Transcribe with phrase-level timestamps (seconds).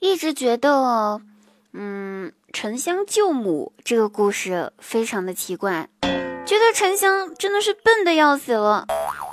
[0.00, 1.20] 一直觉得，
[1.72, 5.88] 嗯，沉香救母这个故事非常的奇怪，
[6.44, 8.86] 觉得沉香真的是笨的要死了，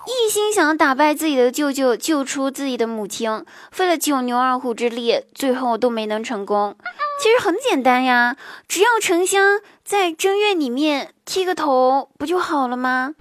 [0.07, 6.75] 一心想打败自己的舅舅，救出自己的母亲，费了九牛二虎之力，最后都没能成功。
[7.21, 8.35] 其实很简单呀，
[8.67, 13.13] 只要沉香在正月里面剃个头，不就好了吗？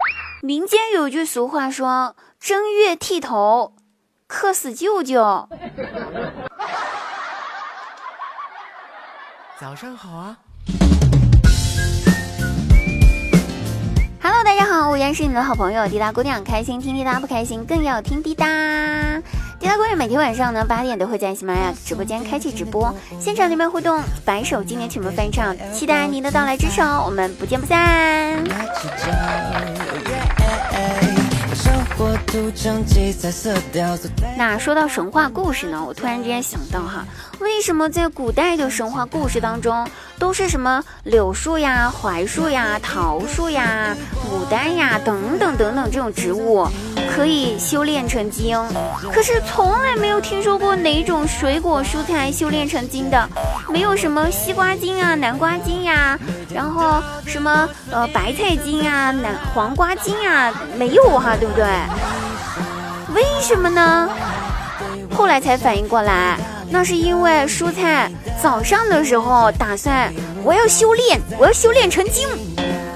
[0.43, 3.75] 民间有句俗话说：“正月剃头，
[4.27, 5.49] 克死舅舅。”
[9.63, 10.37] 早上好啊
[14.21, 18.45] ！Hello，大家好，我依然是你的好朋友滴答姑娘，开心听滴答，不开心更要听滴答。
[19.61, 28.43] 滴答姑娘每天晚上呢八点都会在喜马拉雅直播间开启直播，现场里面互动，白首经典曲目翻唱，期待您的到来支持哦，我们不见不散。
[34.37, 37.07] 那说到神话故事呢，我突然之间想到哈，
[37.39, 39.87] 为什么在古代的神话故事当中，
[40.19, 46.67] 都是什么柳树呀、槐树呀、桃树呀、牡丹呀等等等等这种植物
[47.15, 48.59] 可以修炼成精，
[49.13, 53.29] 可是从来没有听说过哪种水果蔬菜修炼成精的，
[53.69, 56.19] 没有什么西瓜精啊、南瓜精呀，
[56.53, 61.65] 然后什么呃白菜精啊、南黄瓜精啊，没有哈，对不对？
[63.15, 64.09] 为什么呢？
[65.15, 66.39] 后来才反应过来，
[66.71, 68.11] 那是因为蔬菜
[68.43, 70.11] 早上的时候打算
[70.43, 72.27] 我要修炼，我要修炼成精，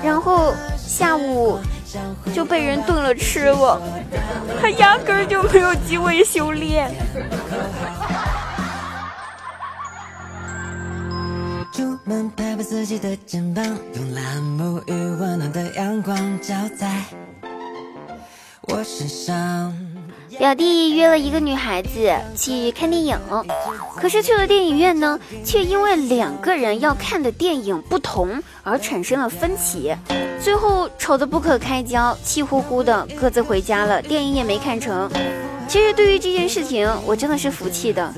[0.02, 1.58] 然后下午
[2.34, 3.80] 就被人炖了吃了，
[4.60, 6.90] 他压根儿就没有机会修炼。
[11.72, 17.04] 出门拍拍自己的肩膀，用蓝沐浴温暖的阳光照在
[18.62, 19.72] 我身上。
[20.38, 23.18] 表弟约了一个女孩子去看电影，
[23.96, 29.94] 可是去了电影院呢，却因为两个人要看的电影不同而产生了分歧，
[30.40, 35.10] 最后吵得不可开交，气呼呼的各自回家了，电影也没看成。
[35.66, 38.12] 其实对于这件事情，我真的是服气的，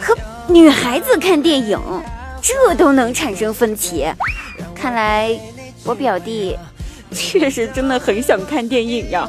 [0.00, 0.14] 和
[0.48, 1.78] 女孩子看电影，
[2.42, 4.06] 这都能产生分歧，
[4.74, 5.34] 看来
[5.84, 6.56] 我表弟
[7.10, 9.28] 确实真的很想看电影呀。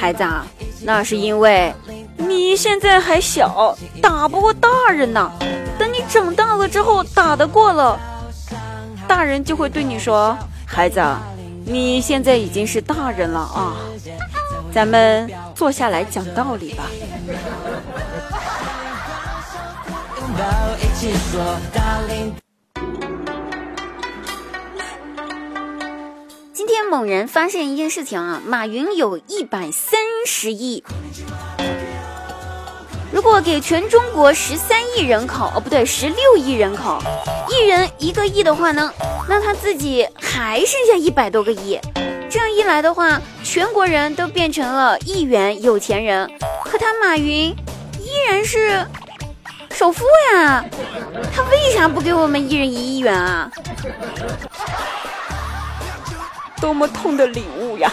[0.00, 0.46] 孩子啊，
[0.82, 1.74] 那是因为。
[2.16, 5.30] 你现在还小，打不过大人呢。
[5.78, 7.98] 等你长大了之后，打得过了，
[9.06, 11.02] 大人就会对你说：“孩子，
[11.66, 13.76] 你现在已经是大人了啊，
[14.72, 16.84] 咱们坐下来讲道理吧。”
[26.70, 30.84] 天猛然发现一件事情啊，马云有一百三十亿。
[33.10, 37.02] 如果给全中国十三亿人口，哦不对，十六亿人口，
[37.48, 38.92] 一人一个亿的话呢，
[39.28, 41.76] 那他自己还剩下一百多个亿。
[42.30, 46.30] 这样一来的话，全国人都变成了亿元有钱人，
[46.64, 47.48] 可他马云
[47.98, 48.86] 依然是
[49.72, 50.64] 首富呀。
[51.34, 53.50] 他为啥不给我们一人一亿元啊？
[56.60, 57.90] 多么痛的领悟呀！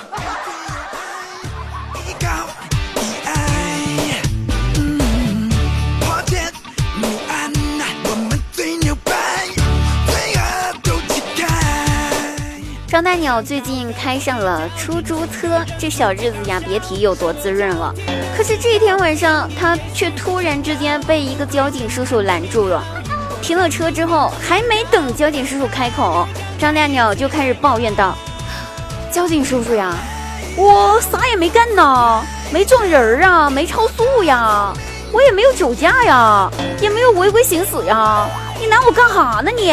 [12.87, 17.93] 张大鸟最近开上了出租车，这小日子呀，别提有多滋润了。
[18.35, 22.83] 可是这天晚上，他却突然之间被一个交警叔叔拦住了。
[23.41, 26.27] 停了车之后，还没等交警叔叔开口，
[26.57, 28.17] 张大鸟就开始抱怨道
[29.11, 29.95] ：“交警叔叔呀，
[30.55, 32.21] 我啥也没干呐，
[32.51, 34.71] 没撞人儿啊，没超速呀，
[35.11, 36.49] 我也没有酒驾呀，
[36.81, 38.27] 也没有违规行驶呀，
[38.59, 39.71] 你拦我干哈呢你？”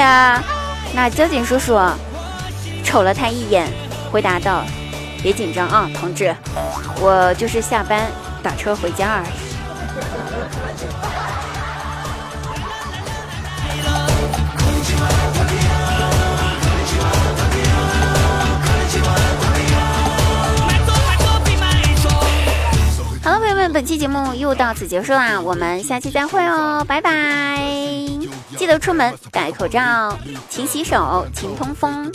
[0.95, 1.79] 那交警叔叔。
[2.85, 3.67] 瞅了他一眼，
[4.13, 4.63] 回答道
[5.23, 6.35] ：“别紧张啊，同志，
[7.01, 8.07] 我就是下班
[8.43, 9.27] 打车回家而已。”
[23.75, 23.95] 本期。
[24.05, 27.63] 节目又到此结束啦，我们下期再会哦，拜拜！
[28.57, 30.19] 记得出门戴口罩，
[30.51, 32.13] 勤洗手，勤通风。